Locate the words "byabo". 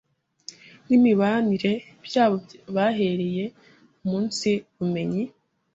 2.05-2.35